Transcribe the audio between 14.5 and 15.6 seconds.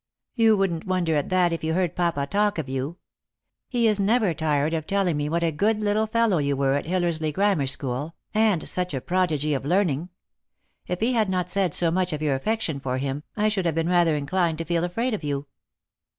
to feel afraid of you."